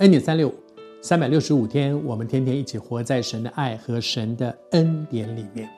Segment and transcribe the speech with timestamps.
[0.00, 0.50] 恩典三六，
[1.02, 5.68] 三百六十五天，我们天天一起活在神的爱和神的恩典里面。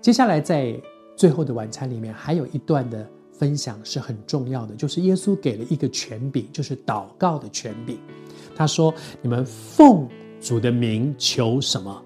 [0.00, 0.74] 接下来在
[1.16, 7.98] 最后的晚餐里面，还有一段的分享是很重要的，就是耶稣给了一个权柄，就是祷告的权柄。
[8.56, 10.08] 他说：“你们奉
[10.40, 12.02] 主的名求什么，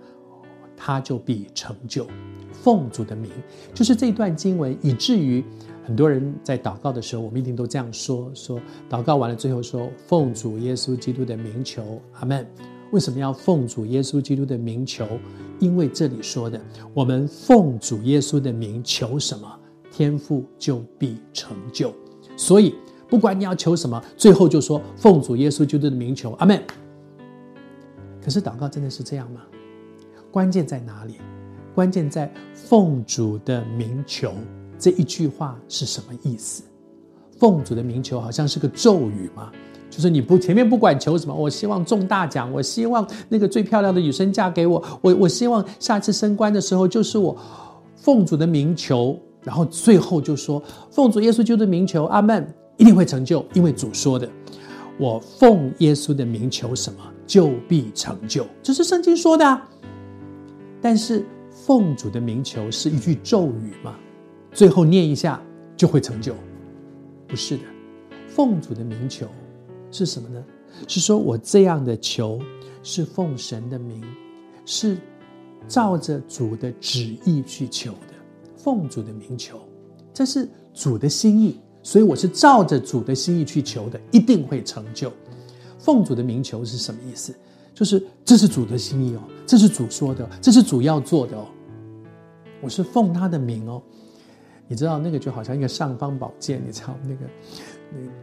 [0.77, 2.09] 他就必成就。”
[2.51, 3.31] 奉主的名，
[3.73, 5.45] 就是这段经文，以至于
[5.85, 12.47] 很多人在祷告的时候，我们一定都这样说：说祷告完了，最后说奉主耶稣基督的名求，阿门。
[12.91, 15.07] 为什么要奉主耶稣基督的名求？
[15.61, 16.61] 因为这里说的，
[16.95, 21.93] 我们奉主耶稣的名求什么，天父就必成就。
[22.37, 22.75] 所以，
[23.09, 26.63] 不管你要求什么，最后就说奉主耶稣基督的名求，阿门。
[28.23, 29.43] 可是祷告真的是这样吗？
[30.31, 31.17] 关键在哪里？
[31.75, 34.33] 关键在奉主的名求
[34.79, 36.63] 这一句话是什么意思？
[37.39, 39.51] 奉主的名求好像是个咒语吗？
[39.91, 47.37] 就是你不前面不管求什么，我希望中大奖，我希望那个最漂亮的女生嫁给我，我我希望下次升官的时候就是我
[47.97, 54.29] 奉主的名求，然后最后就说奉主耶稣基督的名求，阿门，一定会成就，因为主说的，
[54.99, 59.69] 我奉耶稣的名求什么就必成就，这是圣经说的啊，
[60.81, 61.25] 但是。
[61.67, 63.95] 奉主的名求是一句咒语吗？
[64.55, 65.43] 最后念一下
[65.77, 66.35] 就会成就？
[67.27, 67.65] 不是的，
[68.29, 69.27] 奉主的名求
[69.91, 70.43] 是什么呢？
[70.87, 72.41] 是说我这样的求
[72.83, 74.03] 是奉神的名，
[74.65, 74.97] 是
[75.67, 78.15] 照着主的旨意去求的。
[78.57, 79.61] 奉主的名求，
[80.13, 85.13] 这是主的心意，所以我是照着主的心意去求的，一定会成就。
[85.79, 87.35] 奉主的名求是什么意思？
[87.75, 91.47] 就是这是主的心意哦，这是主说的，这是主要做的哦。
[92.61, 93.83] 我是奉他的名哦，
[94.67, 97.27] 你知道那个就好像一个尚方宝剑，你知道那个，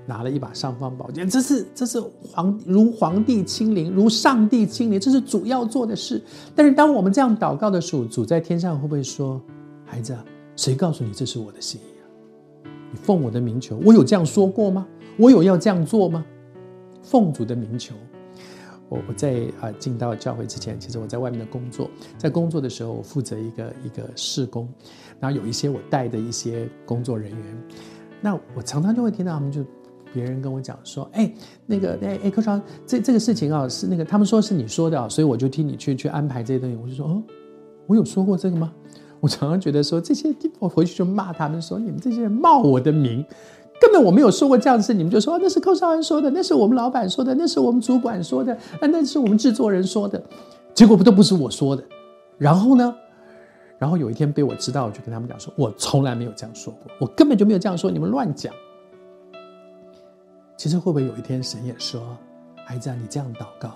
[0.08, 6.22] 拿了一把尚方宝剑，这是这是皇如皇帝亲临，如上帝亲临，这是主要做的事。
[6.56, 9.40] 但是当我们这样祷告的时候，主在天上会不会说
[9.86, 10.18] ：“孩子，
[10.56, 12.04] 谁告诉你这是我的心意啊？
[12.92, 14.88] 你奉我的名求，我有这样说过吗？
[15.18, 16.26] 我有要这样做吗？
[17.04, 17.96] 奉主的名求。”
[18.92, 24.68] 我我在啊进到教会之前，其实我在外面的工作，在工作的时候，我负责一个一个事工，
[25.18, 27.64] 然后有一些我带的一些工作人员，
[28.20, 29.64] 那我常常就会听到他们就
[30.14, 31.34] 别人跟我讲说，哎，
[31.66, 37.24] 那个哎哎，科长，这这个事情啊是那个他们说是你说的啊，所以我就替你去去安排这些东西，我就说哦，
[37.88, 38.74] 我有说过这个吗？
[39.22, 43.26] 我常常觉得说这些，我回去就骂他们说，你们这些人冒我的名。
[43.82, 50.22] 根本我没有说过这样的事，你们就说那是寇绍恩说的，那是我们老板说的，那是我们主管说的，啊，那是我们制作人说的，
[50.76, 51.84] 结果不都不是我说的。
[52.38, 52.96] 然后呢，
[53.80, 58.54] 然后有一天被我知道，我就跟他们讲说，我从来没有这样说过，我根本就没有这样说，你们乱讲。
[60.56, 62.16] 其实会不会有一天神也说，
[62.64, 63.72] 孩子啊，你这样祷告，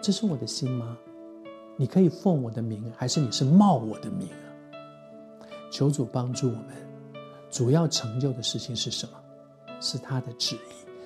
[0.00, 0.96] 这是我的心吗？
[1.76, 4.46] 你可以奉我的名，还是你是冒我的名啊？
[5.72, 6.66] 求主帮助我们，
[7.50, 9.12] 主要成就的事情是什么？
[9.80, 10.58] 是他的旨意。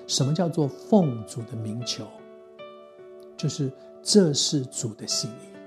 [0.07, 2.05] 什么叫做奉主的名求？
[3.35, 3.71] 就是
[4.03, 5.57] 这是主的心意，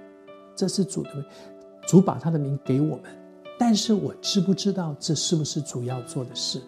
[0.54, 1.24] 这是主的，
[1.86, 3.04] 主把他的名给我们。
[3.58, 6.66] 但是我知不知道这是不是主要做的事呢？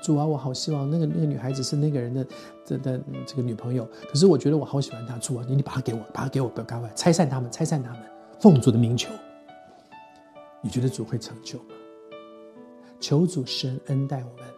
[0.00, 2.26] 主啊，我好希望那个那个女孩子是那个人的
[2.64, 3.86] 的的这个女朋友。
[4.08, 5.18] 可是我觉得我好喜欢她。
[5.18, 8.00] 主啊，你你把她给我，把她给我，不要赶快拆散他们，拆散他们。
[8.40, 9.12] 奉主的名求，
[10.62, 11.74] 你觉得主会成就吗？
[13.00, 14.57] 求主神恩待我们。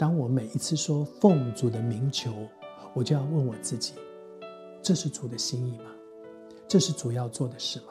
[0.00, 2.32] 当我每一次说奉主的名求，
[2.94, 3.92] 我就要问我自己：
[4.80, 5.90] 这是主的心意吗？
[6.66, 7.88] 这是主要做的事吗？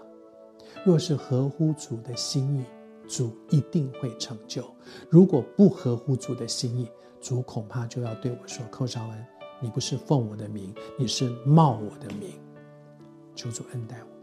[0.83, 2.65] 若是合乎主的心意，
[3.07, 4.63] 主一定会成就；
[5.07, 6.89] 如果不合乎主的心意，
[7.21, 9.25] 主恐怕就要对我说：“寇绍恩，
[9.61, 12.31] 你不是奉我的名，你是冒我的名。”
[13.37, 14.18] 求主恩待我。